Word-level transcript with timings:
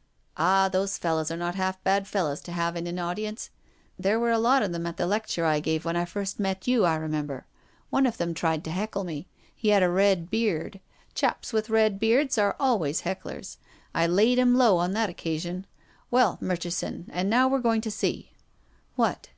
""Ah, 0.36 0.68
those 0.68 0.98
fellows 0.98 1.30
are 1.30 1.38
not 1.38 1.54
half 1.54 1.82
bad 1.82 2.06
fellows 2.06 2.42
to 2.42 2.52
have 2.52 2.76
in 2.76 2.86
an 2.86 2.98
audience. 2.98 3.48
There 3.98 4.20
were 4.20 4.30
a 4.30 4.38
lot 4.38 4.62
of 4.62 4.72
them 4.72 4.86
at 4.86 4.98
the 4.98 5.06
lecture 5.06 5.46
I 5.46 5.60
gave 5.60 5.86
when 5.86 5.96
I 5.96 6.04
first 6.04 6.38
met 6.38 6.68
you, 6.68 6.84
I 6.84 6.96
re 6.96 7.08
member. 7.08 7.46
One 7.88 8.04
of 8.04 8.18
them 8.18 8.34
tried 8.34 8.62
to 8.64 8.70
heckle 8.70 9.04
me. 9.04 9.26
He 9.56 9.68
had 9.70 9.82
a 9.82 9.88
red 9.88 10.30
beard. 10.30 10.80
Chaps 11.14 11.54
with 11.54 11.70
red 11.70 11.98
beards 11.98 12.36
are 12.36 12.56
al 12.60 12.78
ways 12.78 13.04
hecklers. 13.04 13.56
I 13.94 14.06
laid 14.06 14.38
him 14.38 14.54
low 14.54 14.76
on 14.76 14.92
that 14.92 15.08
occasion. 15.08 15.66
Well, 16.10 16.36
Murchison, 16.42 17.06
and 17.10 17.30
now 17.30 17.48
we're 17.48 17.60
going 17.60 17.80
to 17.80 17.90
sec." 17.90 18.16
"What?" 18.96 19.30